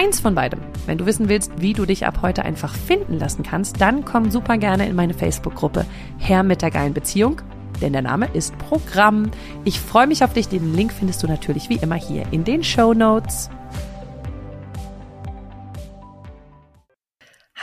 [0.00, 0.60] keins von beidem.
[0.86, 4.30] Wenn du wissen willst, wie du dich ab heute einfach finden lassen kannst, dann komm
[4.30, 5.84] super gerne in meine Facebook-Gruppe
[6.16, 7.42] Herr mit der geilen Beziehung,
[7.82, 9.30] denn der Name ist Programm.
[9.66, 10.48] Ich freue mich auf dich.
[10.48, 13.50] Den Link findest du natürlich wie immer hier in den Show Notes.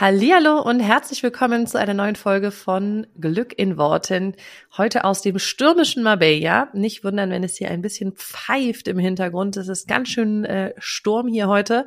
[0.00, 4.36] Hallihallo und herzlich willkommen zu einer neuen Folge von Glück in Worten.
[4.76, 6.68] Heute aus dem stürmischen Marbella.
[6.72, 9.56] Nicht wundern, wenn es hier ein bisschen pfeift im Hintergrund.
[9.56, 11.84] Es ist ganz schön äh, Sturm hier heute.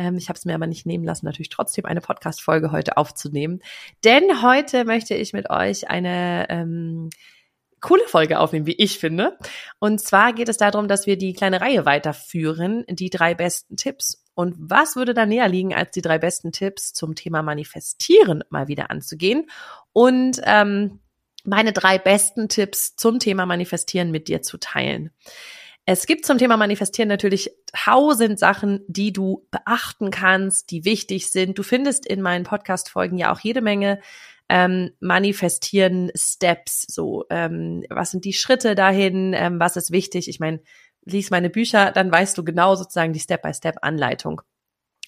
[0.00, 3.60] Ähm, ich habe es mir aber nicht nehmen lassen, natürlich trotzdem eine Podcast-Folge heute aufzunehmen.
[4.02, 7.10] Denn heute möchte ich mit euch eine ähm,
[7.82, 9.36] coole Folge aufnehmen, wie ich finde.
[9.78, 14.24] Und zwar geht es darum, dass wir die kleine Reihe weiterführen, die drei besten Tipps.
[14.34, 18.68] Und was würde da näher liegen, als die drei besten Tipps zum Thema Manifestieren mal
[18.68, 19.50] wieder anzugehen
[19.92, 21.00] und ähm,
[21.44, 25.10] meine drei besten Tipps zum Thema Manifestieren mit dir zu teilen.
[25.86, 31.58] Es gibt zum Thema Manifestieren natürlich tausend Sachen, die du beachten kannst, die wichtig sind.
[31.58, 34.00] Du findest in meinen Podcast-Folgen ja auch jede Menge
[34.48, 40.28] ähm, manifestieren Steps, so ähm, was sind die Schritte dahin, ähm, was ist wichtig.
[40.28, 40.60] Ich meine,
[41.04, 44.42] lies meine Bücher, dann weißt du genau sozusagen die Step-by-Step-Anleitung.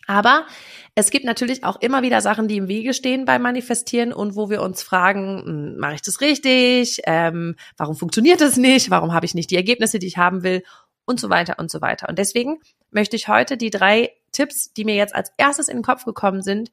[0.07, 0.47] Aber
[0.95, 4.51] es gibt natürlich auch immer wieder Sachen, die im Wege stehen beim Manifestieren und wo
[4.51, 7.01] wir uns fragen, hm, mache ich das richtig?
[7.05, 8.91] Ähm, warum funktioniert das nicht?
[8.91, 10.63] Warum habe ich nicht die Ergebnisse, die ich haben will?
[11.05, 12.09] Und so weiter und so weiter.
[12.09, 12.61] Und deswegen
[12.91, 16.43] möchte ich heute die drei Tipps, die mir jetzt als erstes in den Kopf gekommen
[16.43, 16.71] sind,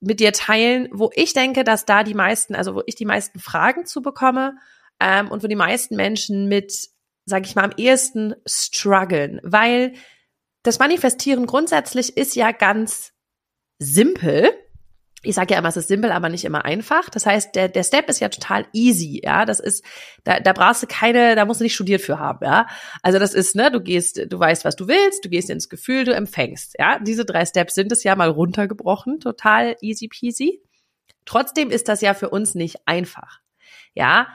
[0.00, 3.38] mit dir teilen, wo ich denke, dass da die meisten, also wo ich die meisten
[3.38, 4.56] Fragen zu bekomme
[4.98, 6.90] ähm, und wo die meisten Menschen mit,
[7.26, 9.94] sage ich mal, am ehesten strugglen, weil
[10.62, 13.12] das Manifestieren grundsätzlich ist ja ganz
[13.78, 14.52] simpel
[15.22, 17.10] ich sage ja immer, es ist simpel, aber nicht immer einfach.
[17.10, 19.44] Das heißt, der, der Step ist ja total easy, ja.
[19.44, 19.84] Das ist,
[20.24, 22.66] da, da brauchst du keine, da musst du nicht studiert für haben, ja.
[23.02, 26.04] Also das ist, ne, du gehst, du weißt, was du willst, du gehst ins Gefühl,
[26.04, 26.98] du empfängst, ja.
[27.00, 30.62] Diese drei Steps sind es ja mal runtergebrochen, total easy peasy.
[31.26, 33.40] Trotzdem ist das ja für uns nicht einfach,
[33.94, 34.28] ja.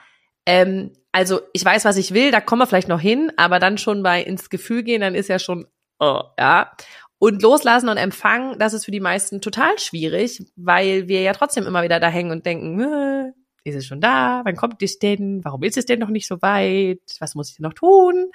[0.45, 3.79] Ähm, also ich weiß, was ich will, da kommen wir vielleicht noch hin, aber dann
[3.79, 5.65] schon bei ins Gefühl gehen, dann ist ja schon,
[5.99, 6.71] oh, ja.
[7.17, 11.65] Und loslassen und empfangen, das ist für die meisten total schwierig, weil wir ja trotzdem
[11.65, 13.31] immer wieder da hängen und denken, äh,
[13.63, 14.41] ist es schon da?
[14.45, 15.43] Wann kommt es denn?
[15.43, 17.01] Warum ist es denn noch nicht so weit?
[17.19, 18.29] Was muss ich denn noch tun?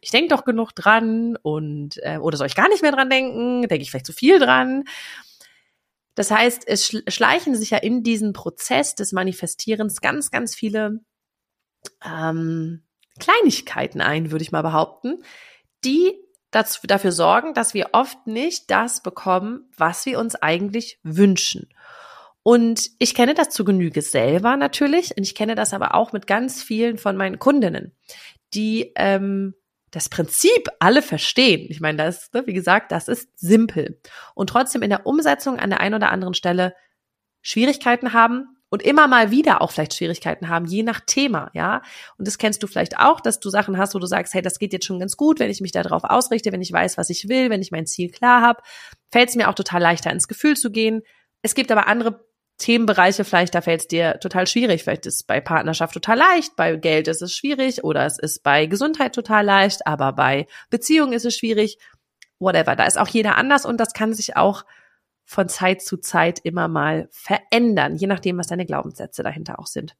[0.00, 3.62] Ich denke doch genug dran und äh, oder soll ich gar nicht mehr dran denken?
[3.68, 4.84] Denke ich vielleicht zu viel dran?
[6.14, 11.00] Das heißt, es schleichen sich ja in diesen Prozess des Manifestierens ganz, ganz viele
[12.04, 12.84] ähm,
[13.18, 15.24] Kleinigkeiten ein, würde ich mal behaupten,
[15.84, 16.12] die
[16.54, 21.68] dazu, dafür sorgen, dass wir oft nicht das bekommen, was wir uns eigentlich wünschen.
[22.42, 26.26] Und ich kenne das zu Genüge selber natürlich und ich kenne das aber auch mit
[26.26, 27.92] ganz vielen von meinen Kundinnen,
[28.52, 29.54] die ähm,
[29.90, 31.66] das Prinzip alle verstehen.
[31.70, 33.98] Ich meine, das, ne, wie gesagt, das ist simpel
[34.34, 36.74] und trotzdem in der Umsetzung an der einen oder anderen Stelle
[37.40, 41.80] Schwierigkeiten haben und immer mal wieder auch vielleicht Schwierigkeiten haben, je nach Thema, ja.
[42.18, 44.58] Und das kennst du vielleicht auch, dass du Sachen hast, wo du sagst, hey, das
[44.58, 47.28] geht jetzt schon ganz gut, wenn ich mich darauf ausrichte, wenn ich weiß, was ich
[47.28, 48.62] will, wenn ich mein Ziel klar habe,
[49.12, 51.02] fällt es mir auch total leichter ins Gefühl zu gehen.
[51.40, 52.26] Es gibt aber andere
[52.58, 54.82] Themenbereiche, vielleicht da fällt es dir total schwierig.
[54.82, 58.66] Vielleicht ist bei Partnerschaft total leicht, bei Geld ist es schwierig oder es ist bei
[58.66, 61.78] Gesundheit total leicht, aber bei Beziehungen ist es schwierig.
[62.40, 62.74] Whatever.
[62.74, 64.64] Da ist auch jeder anders und das kann sich auch
[65.24, 69.96] von Zeit zu Zeit immer mal verändern, je nachdem, was deine Glaubenssätze dahinter auch sind.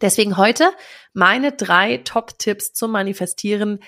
[0.00, 0.70] Deswegen heute
[1.14, 3.80] meine drei Top-Tipps zum Manifestieren,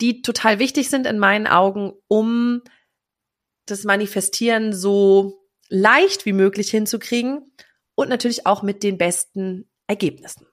[0.00, 2.62] die total wichtig sind in meinen Augen, um
[3.66, 7.52] das Manifestieren so leicht wie möglich hinzukriegen
[7.94, 10.46] und natürlich auch mit den besten Ergebnissen.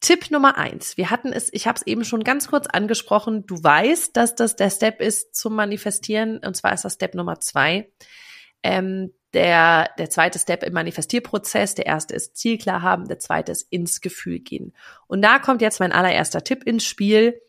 [0.00, 0.96] Tipp Nummer eins.
[0.96, 3.46] Wir hatten es, ich habe es eben schon ganz kurz angesprochen.
[3.46, 6.38] Du weißt, dass das der Step ist zum Manifestieren.
[6.38, 7.90] Und zwar ist das Step Nummer zwei.
[8.66, 13.52] Ähm, der, der zweite Step im Manifestierprozess, der erste ist Ziel klar haben, der zweite
[13.52, 14.74] ist ins Gefühl gehen.
[15.06, 17.40] Und da kommt jetzt mein allererster Tipp ins Spiel.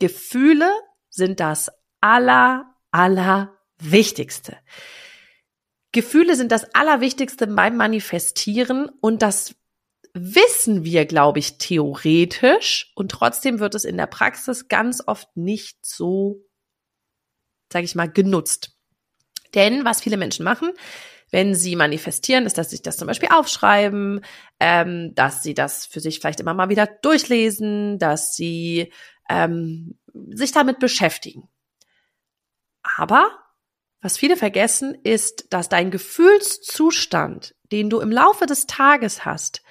[0.00, 0.68] Gefühle
[1.08, 1.70] sind das
[2.00, 4.58] aller, aller Wichtigste.
[5.92, 9.54] Gefühle sind das Allerwichtigste beim Manifestieren und das
[10.12, 15.78] wissen wir, glaube ich, theoretisch und trotzdem wird es in der Praxis ganz oft nicht
[15.86, 16.44] so,
[17.72, 18.75] sage ich mal, genutzt.
[19.56, 20.70] Denn was viele Menschen machen,
[21.32, 24.24] wenn sie manifestieren, ist, dass sie das zum Beispiel aufschreiben,
[24.60, 28.92] ähm, dass sie das für sich vielleicht immer mal wieder durchlesen, dass sie
[29.28, 29.98] ähm,
[30.30, 31.48] sich damit beschäftigen.
[32.96, 33.30] Aber
[34.00, 39.62] was viele vergessen, ist, dass dein Gefühlszustand, den du im Laufe des Tages hast,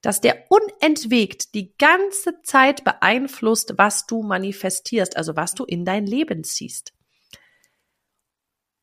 [0.00, 6.06] dass der unentwegt die ganze Zeit beeinflusst, was du manifestierst, also was du in dein
[6.06, 6.94] Leben ziehst.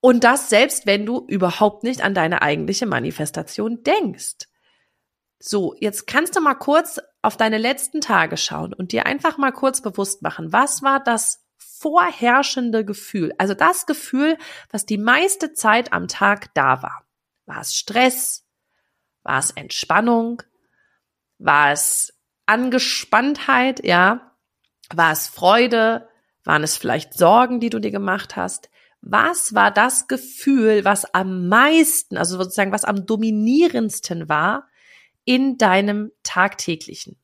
[0.02, 4.48] Und das selbst, wenn du überhaupt nicht an deine eigentliche Manifestation denkst.
[5.40, 9.52] So, jetzt kannst du mal kurz auf deine letzten Tage schauen und dir einfach mal
[9.52, 13.34] kurz bewusst machen, was war das vorherrschende Gefühl?
[13.38, 14.38] Also das Gefühl,
[14.70, 17.06] was die meiste Zeit am Tag da war.
[17.46, 18.46] War es Stress?
[19.24, 20.44] War es Entspannung?
[21.38, 22.14] War es
[22.46, 23.86] Angespanntheit?
[23.86, 24.36] Ja.
[24.94, 26.10] War es Freude?
[26.44, 28.70] Waren es vielleicht Sorgen, die du dir gemacht hast?
[29.02, 34.68] Was war das Gefühl, was am meisten, also sozusagen was am dominierendsten war
[35.26, 37.18] in deinem tagtäglichen?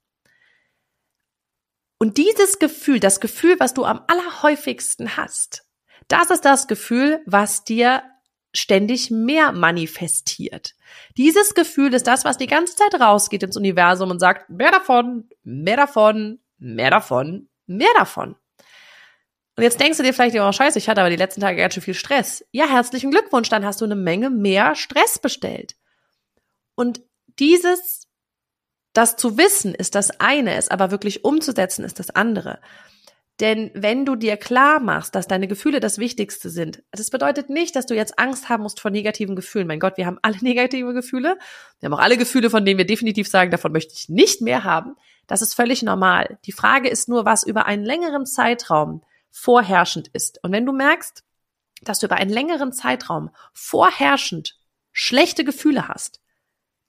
[1.98, 5.66] Und dieses Gefühl, das Gefühl, was du am allerhäufigsten hast,
[6.08, 8.04] das ist das Gefühl, was dir
[8.54, 10.76] ständig mehr manifestiert.
[11.18, 15.30] Dieses Gefühl ist das, was die ganze Zeit rausgeht ins Universum und sagt, mehr davon,
[15.44, 18.36] mehr davon, mehr davon, mehr davon.
[19.56, 21.74] Und jetzt denkst du dir vielleicht, oh scheiße, ich hatte aber die letzten Tage ganz
[21.74, 22.46] schön viel Stress.
[22.52, 25.76] Ja, herzlichen Glückwunsch, dann hast du eine Menge mehr Stress bestellt.
[26.76, 27.02] Und
[27.40, 28.08] dieses,
[28.92, 32.60] das zu wissen, ist das eine, es aber wirklich umzusetzen, ist das andere.
[33.42, 37.76] Denn wenn du dir klar machst, dass deine Gefühle das Wichtigste sind, das bedeutet nicht,
[37.76, 39.68] dass du jetzt Angst haben musst vor negativen Gefühlen.
[39.68, 41.38] Mein Gott, wir haben alle negative Gefühle.
[41.80, 44.66] Wir haben auch alle Gefühle, von denen wir definitiv sagen, davon möchte ich nicht mehr
[44.66, 44.96] haben.
[45.28, 46.38] Das ist völlig normal.
[46.46, 49.02] Die Frage ist nur, was über einen längeren Zeitraum
[49.36, 50.42] vorherrschend ist.
[50.44, 51.24] Und wenn du merkst,
[51.82, 54.58] dass du über einen längeren Zeitraum vorherrschend
[54.94, 56.22] schlechte Gefühle hast,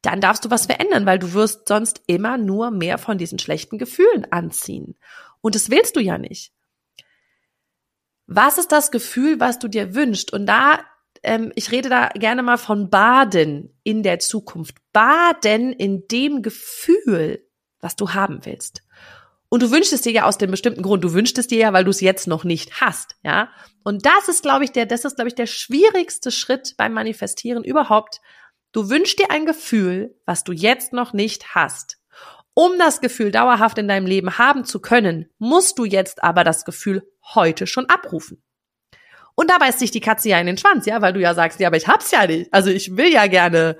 [0.00, 3.78] dann darfst du was verändern, weil du wirst sonst immer nur mehr von diesen schlechten
[3.78, 4.96] Gefühlen anziehen.
[5.40, 6.52] Und das willst du ja nicht.
[8.28, 10.32] Was ist das Gefühl, was du dir wünschst?
[10.32, 10.78] Und da,
[11.24, 14.76] ähm, ich rede da gerne mal von Baden in der Zukunft.
[14.92, 17.44] Baden in dem Gefühl,
[17.80, 18.85] was du haben willst.
[19.48, 21.04] Und du wünschst es dir ja aus dem bestimmten Grund.
[21.04, 23.50] Du wünschst es dir ja, weil du es jetzt noch nicht hast, ja.
[23.84, 27.62] Und das ist, glaube ich, der, das ist, glaube ich, der schwierigste Schritt beim Manifestieren
[27.62, 28.20] überhaupt.
[28.72, 31.98] Du wünschst dir ein Gefühl, was du jetzt noch nicht hast.
[32.54, 36.64] Um das Gefühl dauerhaft in deinem Leben haben zu können, musst du jetzt aber das
[36.64, 37.02] Gefühl
[37.34, 38.42] heute schon abrufen.
[39.34, 41.60] Und dabei ist sich die Katze ja in den Schwanz, ja, weil du ja sagst,
[41.60, 42.52] ja, aber ich hab's ja nicht.
[42.52, 43.76] Also ich will ja gerne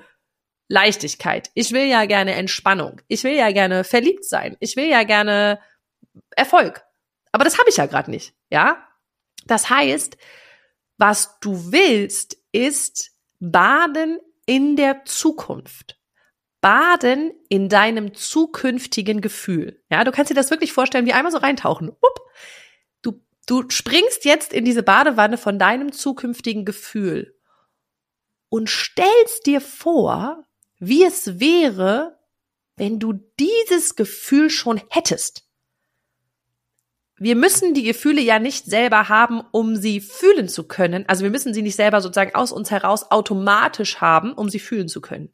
[0.67, 1.49] Leichtigkeit.
[1.53, 3.01] Ich will ja gerne Entspannung.
[3.07, 4.57] Ich will ja gerne verliebt sein.
[4.59, 5.59] Ich will ja gerne
[6.35, 6.83] Erfolg.
[7.31, 8.83] Aber das habe ich ja gerade nicht, ja?
[9.45, 10.17] Das heißt,
[10.97, 15.99] was du willst, ist baden in der Zukunft.
[16.59, 19.83] Baden in deinem zukünftigen Gefühl.
[19.91, 21.89] Ja, du kannst dir das wirklich vorstellen, wie einmal so reintauchen.
[21.89, 22.19] Upp.
[23.03, 27.37] Du, du springst jetzt in diese Badewanne von deinem zukünftigen Gefühl
[28.49, 30.46] und stellst dir vor,
[30.79, 32.19] wie es wäre,
[32.75, 35.43] wenn du dieses Gefühl schon hättest.
[37.19, 41.03] Wir müssen die Gefühle ja nicht selber haben, um sie fühlen zu können.
[41.07, 44.87] Also wir müssen sie nicht selber sozusagen aus uns heraus automatisch haben, um sie fühlen
[44.87, 45.33] zu können.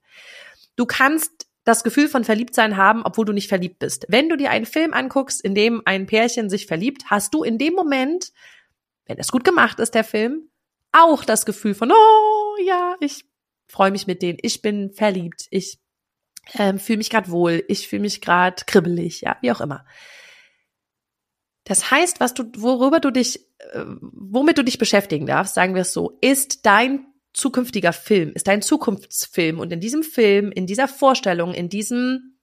[0.77, 4.05] Du kannst das Gefühl von Verliebtsein haben, obwohl du nicht verliebt bist.
[4.07, 7.57] Wenn du dir einen Film anguckst, in dem ein Pärchen sich verliebt, hast du in
[7.57, 8.31] dem Moment,
[9.05, 10.49] wenn es gut gemacht ist, der Film,
[10.93, 13.25] auch das Gefühl von, oh ja, ich
[13.73, 15.79] freue mich mit denen, ich bin verliebt, ich
[16.59, 19.83] ähm, fühle mich gerade wohl, ich fühle mich gerade kribbelig, ja, wie auch immer.
[21.63, 23.39] Das heißt, was du, worüber du dich,
[23.71, 28.47] äh, womit du dich beschäftigen darfst, sagen wir es so, ist dein zukünftiger Film, ist
[28.47, 29.59] dein Zukunftsfilm.
[29.59, 32.37] Und in diesem Film, in dieser Vorstellung, in diesem,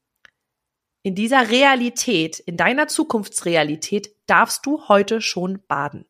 [1.03, 6.07] in dieser Realität, in deiner Zukunftsrealität darfst du heute schon baden.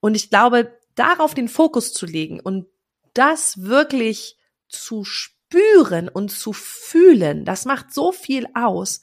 [0.00, 2.66] Und ich glaube, darauf den Fokus zu legen und
[3.14, 4.36] das wirklich
[4.68, 9.00] zu spüren und zu fühlen, das macht so viel aus.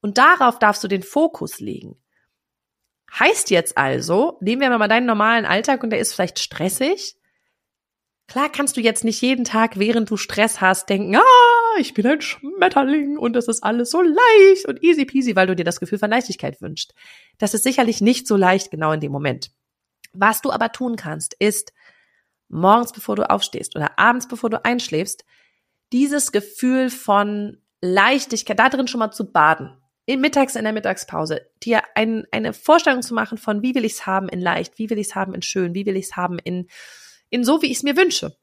[0.00, 1.96] Und darauf darfst du den Fokus legen.
[3.18, 7.16] Heißt jetzt also, nehmen wir mal deinen normalen Alltag und der ist vielleicht stressig.
[8.26, 12.06] Klar kannst du jetzt nicht jeden Tag, während du Stress hast, denken, ah, ich bin
[12.06, 15.80] ein Schmetterling und das ist alles so leicht und easy peasy, weil du dir das
[15.80, 16.94] Gefühl von Leichtigkeit wünschst.
[17.38, 19.50] Das ist sicherlich nicht so leicht genau in dem Moment.
[20.14, 21.72] Was du aber tun kannst, ist
[22.52, 25.24] morgens, bevor du aufstehst oder abends, bevor du einschläfst,
[25.92, 29.76] dieses Gefühl von Leichtigkeit, da drin schon mal zu baden.
[30.04, 33.92] In mittags in der Mittagspause, dir ein, eine Vorstellung zu machen von, wie will ich
[33.92, 36.16] es haben in leicht, wie will ich es haben in schön, wie will ich es
[36.16, 36.68] haben in,
[37.30, 38.36] in so, wie ich es mir wünsche.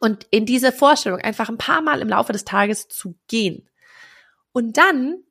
[0.00, 3.68] Und in diese Vorstellung einfach ein paar Mal im Laufe des Tages zu gehen.
[4.52, 5.22] Und dann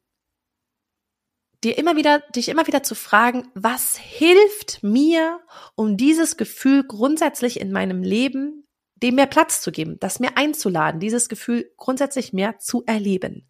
[1.64, 5.40] dir immer wieder, dich immer wieder zu fragen, was hilft mir,
[5.76, 11.00] um dieses Gefühl grundsätzlich in meinem Leben dem mehr Platz zu geben, das mehr einzuladen,
[11.00, 13.48] dieses Gefühl grundsätzlich mehr zu erleben.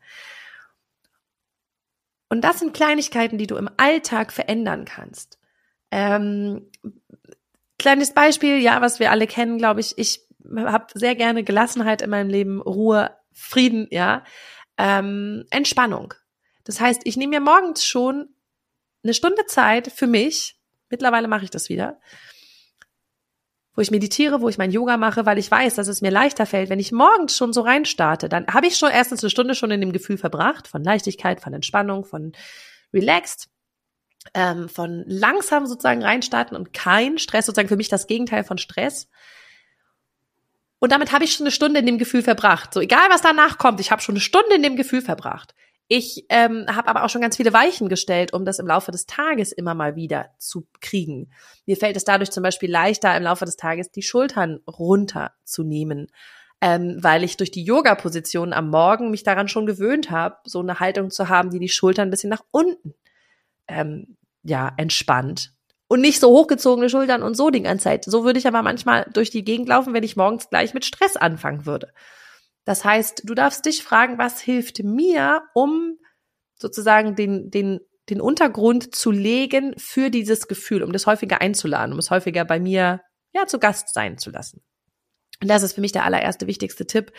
[2.29, 5.39] Und das sind Kleinigkeiten, die du im Alltag verändern kannst.
[5.89, 6.69] Ähm,
[7.79, 9.97] kleines Beispiel, ja, was wir alle kennen, glaube ich.
[9.97, 14.23] Ich habe sehr gerne Gelassenheit in meinem Leben, Ruhe, Frieden, ja,
[14.77, 16.13] ähm, Entspannung.
[16.63, 18.29] Das heißt, ich nehme mir morgens schon
[19.03, 20.57] eine Stunde Zeit für mich.
[20.89, 21.99] Mittlerweile mache ich das wieder
[23.79, 26.45] wo ich meditiere, wo ich mein Yoga mache, weil ich weiß, dass es mir leichter
[26.45, 29.71] fällt, wenn ich morgens schon so reinstarte, dann habe ich schon erstens eine Stunde schon
[29.71, 32.33] in dem Gefühl verbracht, von Leichtigkeit, von Entspannung, von
[32.93, 33.47] relaxed,
[34.33, 39.07] ähm, von langsam sozusagen reinstarten und kein Stress, sozusagen für mich das Gegenteil von Stress.
[40.79, 42.73] Und damit habe ich schon eine Stunde in dem Gefühl verbracht.
[42.73, 45.55] So egal, was danach kommt, ich habe schon eine Stunde in dem Gefühl verbracht.
[45.91, 49.07] Ich ähm, habe aber auch schon ganz viele Weichen gestellt, um das im Laufe des
[49.07, 51.31] Tages immer mal wieder zu kriegen.
[51.65, 56.11] Mir fällt es dadurch zum Beispiel leichter, im Laufe des Tages die Schultern runterzunehmen,
[56.61, 60.79] ähm, weil ich durch die Yoga-Position am Morgen mich daran schon gewöhnt habe, so eine
[60.79, 62.93] Haltung zu haben, die die Schultern ein bisschen nach unten
[63.67, 65.53] ähm, ja entspannt
[65.87, 68.05] und nicht so hochgezogene Schultern und so die ganze Zeit.
[68.05, 71.17] So würde ich aber manchmal durch die Gegend laufen, wenn ich morgens gleich mit Stress
[71.17, 71.91] anfangen würde.
[72.65, 75.97] Das heißt, du darfst dich fragen, was hilft mir, um
[76.55, 81.99] sozusagen den, den, den Untergrund zu legen für dieses Gefühl, um das häufiger einzuladen, um
[81.99, 83.01] es häufiger bei mir,
[83.31, 84.61] ja, zu Gast sein zu lassen.
[85.41, 87.13] Und das ist für mich der allererste wichtigste Tipp.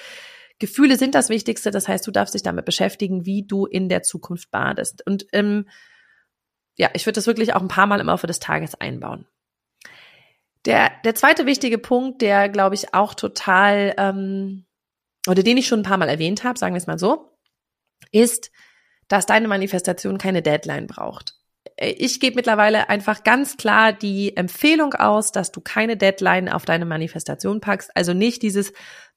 [0.59, 1.71] Gefühle sind das Wichtigste.
[1.71, 5.05] Das heißt, du darfst dich damit beschäftigen, wie du in der Zukunft badest.
[5.07, 5.69] Und ähm,
[6.77, 9.27] ja, ich würde das wirklich auch ein paar Mal im Laufe des Tages einbauen.
[10.67, 14.67] Der, der zweite wichtige Punkt, der, glaube ich, auch total ähm,
[15.29, 17.37] oder den ich schon ein paar Mal erwähnt habe, sagen wir es mal so,
[18.13, 18.51] ist,
[19.09, 21.35] dass deine Manifestation keine Deadline braucht.
[21.77, 26.87] Ich gebe mittlerweile einfach ganz klar die Empfehlung aus, dass du keine Deadline auf deine
[26.87, 27.91] Manifestation packst.
[27.95, 28.73] Also nicht dieses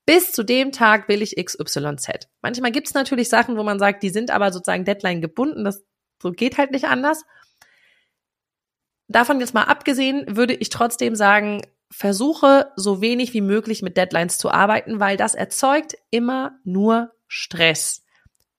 [0.05, 2.27] bis zu dem Tag will ich XYZ.
[2.41, 5.63] Manchmal gibt es natürlich Sachen, wo man sagt, die sind aber sozusagen Deadline gebunden.
[5.63, 5.83] Das
[6.21, 7.23] so geht halt nicht anders.
[9.07, 11.61] Davon jetzt mal abgesehen, würde ich trotzdem sagen,
[11.93, 18.03] versuche so wenig wie möglich mit Deadlines zu arbeiten, weil das erzeugt immer nur Stress.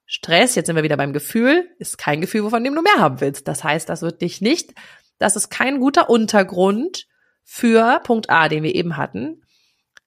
[0.07, 3.49] Stress, jetzt sind wir wieder beim Gefühl, ist kein Gefühl, wovon du mehr haben willst.
[3.49, 4.75] Das heißt, das wird dich nicht,
[5.19, 7.07] das ist kein guter Untergrund
[7.43, 9.43] für Punkt A, den wir eben hatten,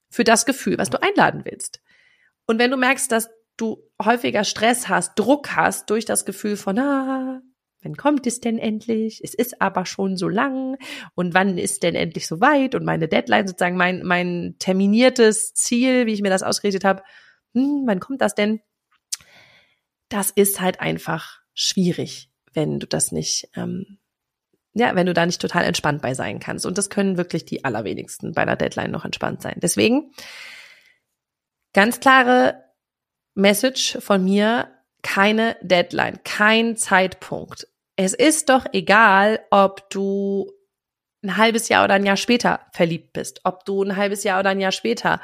[0.10, 1.82] für das Gefühl, was du einladen willst.
[2.46, 6.80] Und wenn du merkst, dass du häufiger Stress hast, Druck hast durch das Gefühl von,
[6.80, 7.42] ah,
[7.84, 9.22] Wann kommt es denn endlich?
[9.24, 10.78] Es ist aber schon so lang.
[11.14, 12.74] Und wann ist denn endlich so weit?
[12.74, 17.04] Und meine Deadline, sozusagen mein, mein terminiertes Ziel, wie ich mir das ausgerichtet habe,
[17.54, 18.62] hm, wann kommt das denn?
[20.10, 24.00] Das ist halt einfach schwierig, wenn du das nicht, ähm,
[24.74, 26.66] ja, wenn du da nicht total entspannt bei sein kannst.
[26.66, 29.58] Und das können wirklich die allerwenigsten bei einer Deadline noch entspannt sein.
[29.62, 30.12] Deswegen
[31.74, 32.64] ganz klare
[33.36, 37.68] Message von mir, keine Deadline, kein Zeitpunkt.
[37.96, 40.52] Es ist doch egal, ob du
[41.24, 44.52] ein halbes Jahr oder ein Jahr später verliebt bist, ob du ein halbes Jahr oder
[44.52, 45.20] ein Jahr später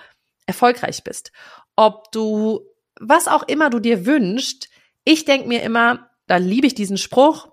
[0.46, 1.32] erfolgreich bist,
[1.76, 2.62] ob du
[3.00, 4.70] was auch immer du dir wünschst.
[5.04, 7.50] Ich denke mir immer, da liebe ich diesen Spruch.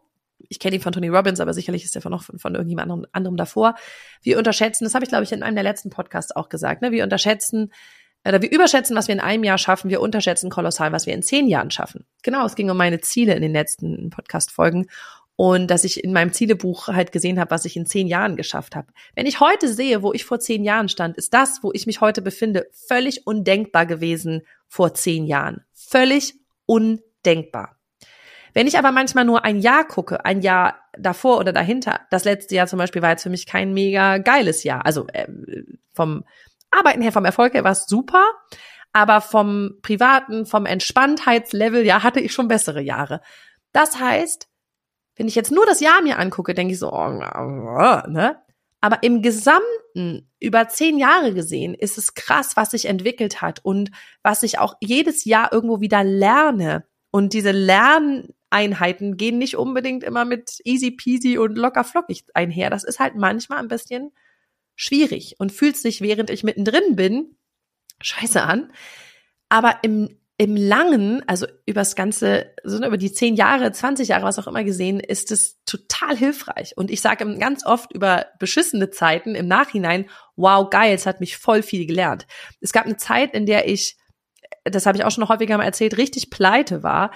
[0.49, 2.91] Ich kenne ihn von Tony Robbins, aber sicherlich ist er von noch von, von irgendjemand
[2.91, 3.75] anderem, anderem davor.
[4.23, 6.91] Wir unterschätzen, das habe ich glaube ich in einem der letzten Podcasts auch gesagt, ne?
[6.91, 7.73] wir unterschätzen
[8.27, 11.23] oder wir überschätzen, was wir in einem Jahr schaffen, wir unterschätzen kolossal, was wir in
[11.23, 12.05] zehn Jahren schaffen.
[12.23, 14.87] Genau, es ging um meine Ziele in den letzten Podcast-Folgen
[15.37, 18.77] und dass ich in meinem Zielebuch halt gesehen habe, was ich in zehn Jahren geschafft
[18.77, 18.89] habe.
[19.15, 22.03] Wenn ich heute sehe, wo ich vor zehn Jahren stand, ist das, wo ich mich
[22.03, 25.65] heute befinde, völlig undenkbar gewesen vor zehn Jahren.
[25.73, 26.35] Völlig
[26.67, 27.77] undenkbar.
[28.53, 32.55] Wenn ich aber manchmal nur ein Jahr gucke, ein Jahr davor oder dahinter, das letzte
[32.55, 34.85] Jahr zum Beispiel war jetzt für mich kein mega geiles Jahr.
[34.85, 35.27] Also äh,
[35.95, 36.25] vom
[36.71, 38.25] Arbeiten her, vom Erfolg her war es super,
[38.93, 43.21] aber vom privaten, vom Entspanntheitslevel, ja, hatte ich schon bessere Jahre.
[43.73, 44.49] Das heißt,
[45.17, 48.37] wenn ich jetzt nur das Jahr mir angucke, denke ich so, oh, ne?
[48.81, 53.91] Aber im Gesamten über zehn Jahre gesehen ist es krass, was sich entwickelt hat und
[54.23, 56.87] was ich auch jedes Jahr irgendwo wieder lerne.
[57.11, 62.71] Und diese Lerneinheiten gehen nicht unbedingt immer mit easy peasy und locker flockig einher.
[62.71, 64.13] Das ist halt manchmal ein bisschen
[64.81, 67.37] schwierig und fühlt sich, während ich mittendrin bin,
[68.01, 68.73] scheiße an.
[69.51, 74.39] Aber im, im Langen, also übers ganze, so über die zehn Jahre, 20 Jahre, was
[74.39, 76.79] auch immer gesehen, ist es total hilfreich.
[76.79, 81.37] Und ich sage ganz oft über beschissene Zeiten im Nachhinein, wow, geil, es hat mich
[81.37, 82.27] voll viel gelernt.
[82.63, 83.99] Es gab eine Zeit, in der ich,
[84.65, 87.11] das habe ich auch schon häufiger mal erzählt, richtig pleite war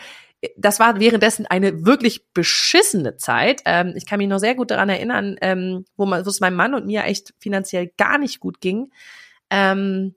[0.56, 3.62] das war währenddessen eine wirklich beschissene Zeit.
[3.64, 6.86] Ähm, ich kann mich noch sehr gut daran erinnern, ähm, wo, es meinem Mann und
[6.86, 8.90] mir echt finanziell gar nicht gut ging.
[9.50, 10.14] Ähm,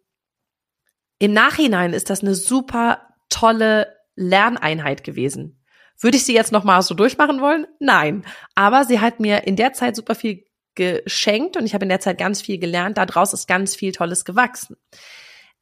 [1.19, 5.63] Im Nachhinein ist das eine super tolle Lerneinheit gewesen.
[5.99, 7.65] Würde ich sie jetzt noch mal so durchmachen wollen?
[7.79, 8.23] Nein.
[8.55, 11.99] Aber sie hat mir in der Zeit super viel geschenkt und ich habe in der
[11.99, 12.97] Zeit ganz viel gelernt.
[12.97, 14.77] Daraus ist ganz viel Tolles gewachsen.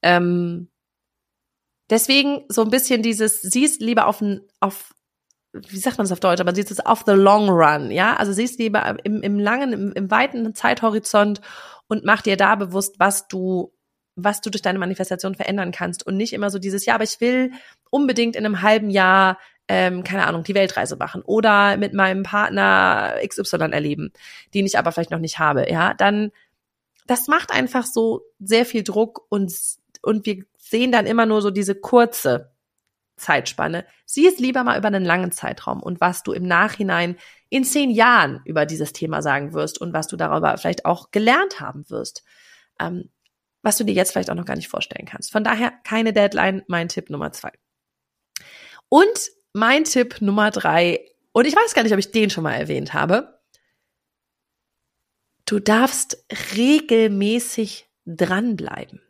[0.01, 0.69] Ähm,
[1.89, 4.23] Deswegen so ein bisschen dieses, siehst lieber auf,
[4.59, 4.93] auf
[5.53, 8.15] wie sagt man das auf Deutsch, aber siehst es auf the long run, ja?
[8.15, 11.41] Also siehst lieber im, im langen, im, im weiten Zeithorizont
[11.87, 13.71] und mach dir da bewusst, was du,
[14.15, 17.21] was du durch deine Manifestation verändern kannst und nicht immer so dieses, ja, aber ich
[17.21, 17.51] will
[17.89, 19.37] unbedingt in einem halben Jahr,
[19.67, 24.11] ähm, keine Ahnung, die Weltreise machen oder mit meinem Partner XY erleben,
[24.53, 25.93] den ich aber vielleicht noch nicht habe, ja?
[25.93, 26.31] Dann,
[27.07, 29.53] das macht einfach so sehr viel Druck und,
[30.01, 32.51] und wir sehen dann immer nur so diese kurze
[33.17, 33.85] Zeitspanne.
[34.05, 37.17] Sieh es lieber mal über einen langen Zeitraum und was du im Nachhinein
[37.49, 41.59] in zehn Jahren über dieses Thema sagen wirst und was du darüber vielleicht auch gelernt
[41.59, 42.23] haben wirst,
[42.79, 43.11] ähm,
[43.61, 45.31] was du dir jetzt vielleicht auch noch gar nicht vorstellen kannst.
[45.31, 47.51] Von daher keine Deadline, mein Tipp Nummer zwei.
[48.89, 52.55] Und mein Tipp Nummer drei, und ich weiß gar nicht, ob ich den schon mal
[52.55, 53.39] erwähnt habe,
[55.45, 59.01] du darfst regelmäßig dranbleiben.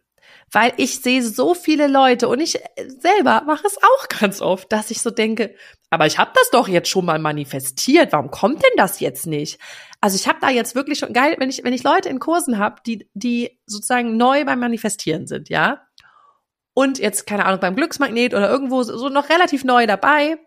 [0.51, 4.91] Weil ich sehe so viele Leute und ich selber mache es auch ganz oft, dass
[4.91, 5.55] ich so denke,
[5.89, 9.59] aber ich habe das doch jetzt schon mal manifestiert, warum kommt denn das jetzt nicht?
[10.01, 12.59] Also ich habe da jetzt wirklich schon geil, wenn ich wenn ich Leute in Kursen
[12.59, 15.81] habe, die die sozusagen neu beim Manifestieren sind, ja?
[16.73, 20.37] Und jetzt keine Ahnung beim Glücksmagnet oder irgendwo so noch relativ neu dabei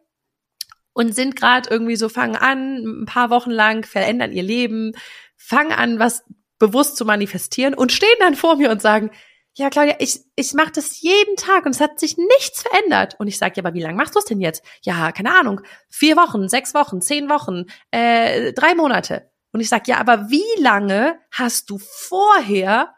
[0.93, 4.93] und sind gerade irgendwie so fangen an, ein paar Wochen lang verändern ihr Leben,
[5.37, 6.25] fangen an, was
[6.59, 9.11] bewusst zu manifestieren und stehen dann vor mir und sagen,
[9.59, 13.17] ja, Claudia, ich, ich mache das jeden Tag und es hat sich nichts verändert.
[13.19, 14.63] Und ich sage, ja, aber wie lange machst du es denn jetzt?
[14.83, 19.33] Ja, keine Ahnung, vier Wochen, sechs Wochen, zehn Wochen, äh, drei Monate.
[19.51, 22.95] Und ich sage, ja, aber wie lange hast du vorher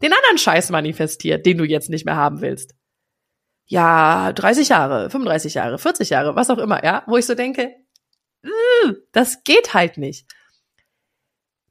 [0.00, 2.74] den anderen Scheiß manifestiert, den du jetzt nicht mehr haben willst?
[3.66, 7.74] Ja, 30 Jahre, 35 Jahre, 40 Jahre, was auch immer, ja, wo ich so denke,
[9.12, 10.26] das geht halt nicht.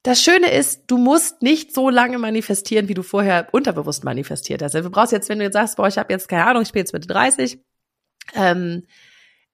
[0.08, 4.74] Das Schöne ist, du musst nicht so lange manifestieren, wie du vorher unterbewusst manifestiert hast.
[4.74, 6.80] Du brauchst jetzt, wenn du jetzt sagst, boah, ich habe jetzt keine Ahnung, ich bin
[6.80, 7.60] jetzt Mitte 30,
[8.34, 8.88] ähm,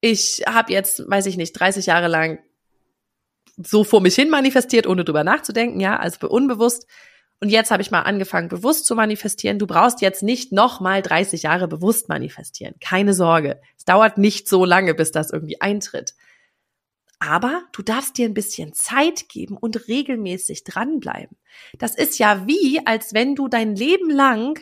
[0.00, 2.38] ich habe jetzt, weiß ich nicht, 30 Jahre lang
[3.56, 6.86] so vor mich hin manifestiert, ohne drüber nachzudenken, ja, also unbewusst.
[7.40, 9.58] Und jetzt habe ich mal angefangen, bewusst zu manifestieren.
[9.58, 12.76] Du brauchst jetzt nicht noch mal 30 Jahre bewusst manifestieren.
[12.80, 13.60] Keine Sorge.
[13.76, 16.14] Es dauert nicht so lange, bis das irgendwie eintritt.
[17.26, 21.38] Aber du darfst dir ein bisschen Zeit geben und regelmäßig dranbleiben.
[21.78, 24.60] Das ist ja wie, als wenn du dein Leben lang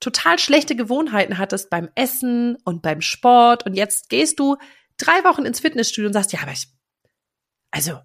[0.00, 4.56] total schlechte Gewohnheiten hattest beim Essen und beim Sport und jetzt gehst du
[4.96, 6.66] drei Wochen ins Fitnessstudio und sagst, ja, aber ich,
[7.70, 7.98] also,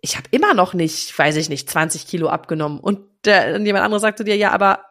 [0.00, 2.80] ich habe immer noch nicht, weiß ich nicht, 20 Kilo abgenommen.
[2.80, 4.84] Und, der, und jemand anderes sagte dir, ja, aber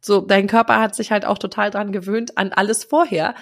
[0.00, 3.34] so, dein Körper hat sich halt auch total dran gewöhnt an alles vorher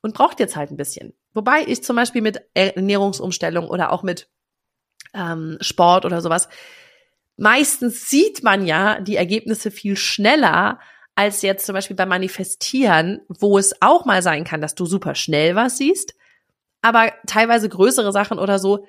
[0.00, 1.14] und braucht jetzt halt ein bisschen.
[1.34, 4.28] Wobei ich zum Beispiel mit Ernährungsumstellung oder auch mit
[5.12, 6.48] ähm, Sport oder sowas,
[7.36, 10.78] meistens sieht man ja die Ergebnisse viel schneller
[11.16, 15.14] als jetzt zum Beispiel beim Manifestieren, wo es auch mal sein kann, dass du super
[15.14, 16.14] schnell was siehst,
[16.82, 18.86] aber teilweise größere Sachen oder so,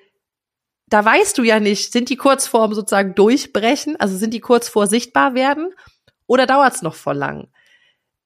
[0.88, 4.70] da weißt du ja nicht, sind die kurz vorm sozusagen durchbrechen, also sind die kurz
[4.70, 5.74] vor sichtbar werden
[6.28, 7.48] oder dauert es noch voll lang?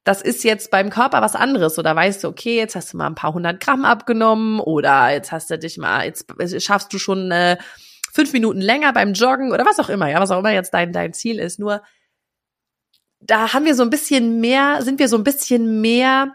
[0.04, 1.78] Das ist jetzt beim Körper was anderes.
[1.78, 5.32] Oder weißt du, okay, jetzt hast du mal ein paar hundert Gramm abgenommen oder jetzt
[5.32, 6.26] hast du dich mal, jetzt
[6.64, 7.58] schaffst du schon äh,
[8.12, 10.94] fünf Minuten länger beim Joggen oder was auch immer, ja, was auch immer jetzt dein,
[10.94, 11.60] dein Ziel ist.
[11.60, 11.84] Nur
[13.20, 16.34] da haben wir so ein bisschen mehr, sind wir so ein bisschen mehr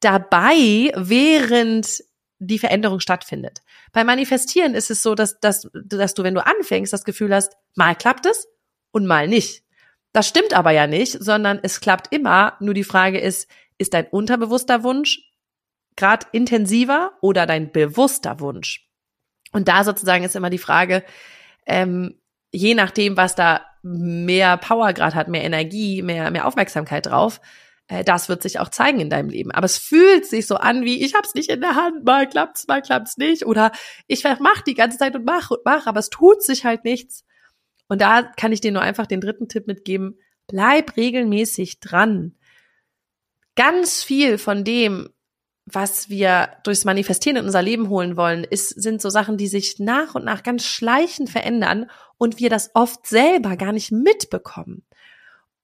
[0.00, 2.02] dabei, während
[2.38, 3.60] die Veränderung stattfindet.
[3.92, 7.54] Beim Manifestieren ist es so, dass, dass, dass du, wenn du anfängst, das Gefühl hast,
[7.74, 8.48] mal klappt es
[8.92, 9.62] und mal nicht.
[10.12, 12.56] Das stimmt aber ja nicht, sondern es klappt immer.
[12.60, 15.20] Nur die Frage ist, ist dein unterbewusster Wunsch
[15.96, 18.88] gerade intensiver oder dein bewusster Wunsch?
[19.52, 21.04] Und da sozusagen ist immer die Frage,
[21.66, 22.20] ähm,
[22.52, 27.40] je nachdem, was da mehr Power gerade hat, mehr Energie, mehr, mehr Aufmerksamkeit drauf,
[27.88, 29.50] äh, das wird sich auch zeigen in deinem Leben.
[29.50, 32.66] Aber es fühlt sich so an wie, ich hab's nicht in der Hand, mal klappt's,
[32.68, 33.46] mal klappt's nicht.
[33.46, 33.72] Oder
[34.06, 37.24] ich mach die ganze Zeit und mach und mach, aber es tut sich halt nichts.
[37.90, 40.16] Und da kann ich dir nur einfach den dritten Tipp mitgeben.
[40.46, 42.36] Bleib regelmäßig dran.
[43.56, 45.10] Ganz viel von dem,
[45.66, 49.80] was wir durchs Manifestieren in unser Leben holen wollen, ist, sind so Sachen, die sich
[49.80, 54.86] nach und nach ganz schleichend verändern und wir das oft selber gar nicht mitbekommen.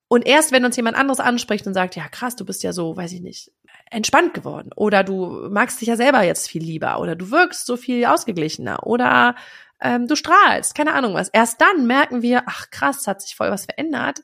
[0.08, 2.96] Und erst wenn uns jemand anderes anspricht und sagt, ja krass, du bist ja so,
[2.96, 3.52] weiß ich nicht,
[3.88, 7.76] entspannt geworden oder du magst dich ja selber jetzt viel lieber oder du wirkst so
[7.76, 9.36] viel ausgeglichener oder
[9.80, 11.28] ähm, du strahlst, keine Ahnung was.
[11.28, 14.20] Erst dann merken wir, ach krass, hat sich voll was verändert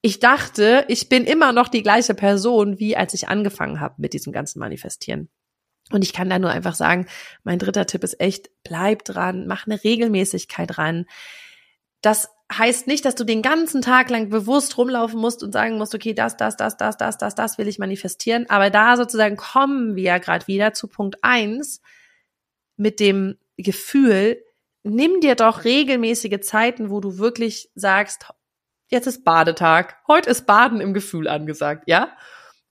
[0.00, 4.12] ich dachte, ich bin immer noch die gleiche Person, wie als ich angefangen habe mit
[4.12, 5.28] diesem ganzen Manifestieren.
[5.90, 7.06] Und ich kann da nur einfach sagen,
[7.42, 11.06] mein dritter Tipp ist echt, bleib dran, mach eine Regelmäßigkeit ran.
[12.00, 15.94] Das heißt nicht, dass du den ganzen Tag lang bewusst rumlaufen musst und sagen musst,
[15.94, 18.48] okay, das, das, das, das, das, das, das will ich manifestieren.
[18.48, 21.80] Aber da sozusagen kommen wir ja gerade wieder zu Punkt eins
[22.76, 24.42] mit dem Gefühl,
[24.88, 28.26] nimm dir doch regelmäßige Zeiten, wo du wirklich sagst,
[28.88, 29.96] jetzt ist Badetag.
[30.06, 32.10] Heute ist Baden im Gefühl angesagt, ja?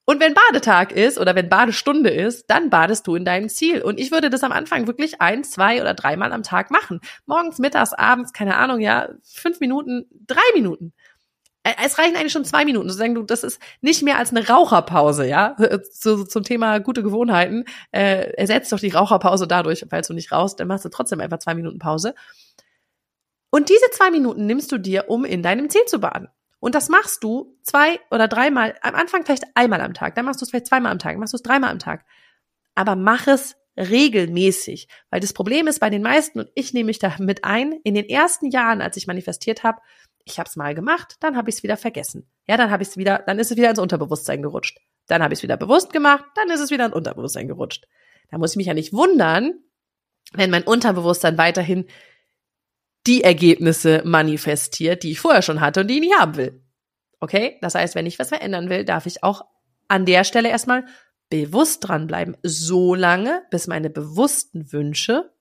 [0.10, 3.82] Und wenn Badetag ist oder wenn Badestunde ist, dann badest du in deinem Ziel.
[3.82, 7.01] Und ich würde das am Anfang wirklich ein, zwei oder dreimal am Tag machen.
[7.25, 10.93] Morgens, mittags, abends, keine Ahnung, ja, fünf Minuten, drei Minuten.
[11.84, 12.89] Es reichen eigentlich schon zwei Minuten.
[12.89, 15.56] Sozusagen, du, das ist nicht mehr als eine Raucherpause, ja.
[15.91, 17.65] So, zum Thema gute Gewohnheiten.
[17.91, 21.39] Äh, ersetzt doch die Raucherpause dadurch, falls du nicht rauchst, dann machst du trotzdem einfach
[21.39, 22.13] zwei Minuten Pause.
[23.49, 26.30] Und diese zwei Minuten nimmst du dir, um in deinem Ziel zu baden.
[26.60, 30.41] Und das machst du zwei oder dreimal, am Anfang vielleicht einmal am Tag, dann machst
[30.41, 32.03] du es vielleicht zweimal am Tag, dann machst du es dreimal am Tag.
[32.75, 34.88] Aber mach es regelmäßig.
[35.10, 37.93] Weil das Problem ist bei den meisten, und ich nehme mich da mit ein, in
[37.93, 39.80] den ersten Jahren, als ich manifestiert habe,
[40.31, 42.29] ich habe es mal gemacht, dann habe ich es wieder vergessen.
[42.47, 44.79] Ja, dann habe ich es wieder, dann ist es wieder ins Unterbewusstsein gerutscht.
[45.07, 47.87] Dann habe ich es wieder bewusst gemacht, dann ist es wieder ins Unterbewusstsein gerutscht.
[48.29, 49.53] Da muss ich mich ja nicht wundern,
[50.33, 51.85] wenn mein Unterbewusstsein weiterhin
[53.05, 56.61] die Ergebnisse manifestiert, die ich vorher schon hatte und die ich nicht haben will.
[57.19, 57.57] Okay?
[57.61, 59.45] Das heißt, wenn ich was verändern will, darf ich auch
[59.87, 60.85] an der Stelle erstmal
[61.29, 65.31] bewusst dranbleiben, so lange, bis meine bewussten Wünsche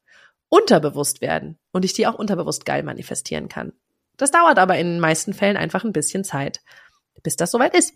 [0.48, 3.72] unterbewusst werden und ich die auch unterbewusst geil manifestieren kann.
[4.16, 6.60] Das dauert aber in den meisten Fällen einfach ein bisschen Zeit,
[7.22, 7.94] bis das soweit ist.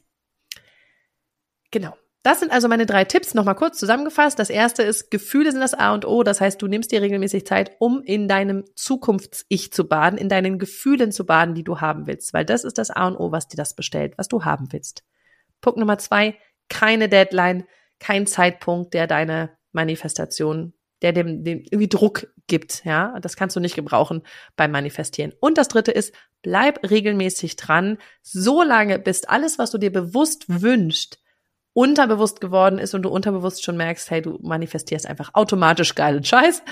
[1.71, 1.97] Genau.
[2.23, 4.39] Das sind also meine drei Tipps, nochmal kurz zusammengefasst.
[4.39, 6.23] Das erste ist, Gefühle sind das A und O.
[6.23, 10.59] Das heißt, du nimmst dir regelmäßig Zeit, um in deinem Zukunfts-Ich zu baden, in deinen
[10.59, 12.35] Gefühlen zu baden, die du haben willst.
[12.35, 15.03] Weil das ist das A und O, was dir das bestellt, was du haben willst.
[15.63, 16.37] Punkt Nummer zwei,
[16.69, 17.65] keine Deadline,
[17.99, 22.85] kein Zeitpunkt, der deine Manifestation, der dem, dem irgendwie Druck gibt.
[22.85, 24.23] Ja, das kannst du nicht gebrauchen
[24.57, 25.33] beim Manifestieren.
[25.41, 30.45] Und das dritte ist, bleib regelmäßig dran, so lange, bis alles, was du dir bewusst
[30.49, 31.19] wünschst,
[31.73, 36.63] unterbewusst geworden ist und du unterbewusst schon merkst, hey, du manifestierst einfach automatisch geilen Scheiß.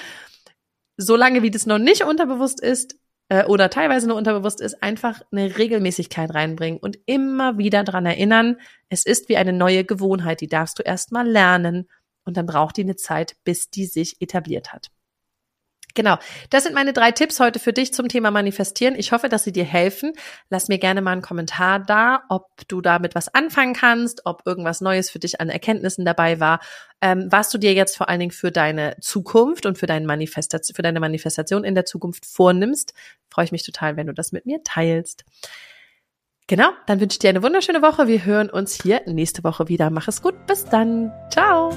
[0.96, 2.96] Solange wie das noch nicht unterbewusst ist
[3.28, 8.56] äh, oder teilweise nur unterbewusst ist, einfach eine Regelmäßigkeit reinbringen und immer wieder dran erinnern,
[8.88, 11.88] es ist wie eine neue Gewohnheit, die darfst du erst mal lernen
[12.28, 14.90] und dann braucht die eine Zeit, bis die sich etabliert hat.
[15.94, 16.16] Genau,
[16.50, 18.94] das sind meine drei Tipps heute für dich zum Thema Manifestieren.
[18.94, 20.12] Ich hoffe, dass sie dir helfen.
[20.48, 24.80] Lass mir gerne mal einen Kommentar da, ob du damit was anfangen kannst, ob irgendwas
[24.80, 26.60] Neues für dich an Erkenntnissen dabei war,
[27.00, 30.76] ähm, was du dir jetzt vor allen Dingen für deine Zukunft und für, deine Manifestation,
[30.76, 32.94] für deine Manifestation in der Zukunft vornimmst.
[33.28, 35.24] Freue ich mich total, wenn du das mit mir teilst.
[36.46, 38.08] Genau, dann wünsche ich dir eine wunderschöne Woche.
[38.08, 39.90] Wir hören uns hier nächste Woche wieder.
[39.90, 40.46] Mach es gut.
[40.46, 41.12] Bis dann.
[41.30, 41.76] Ciao.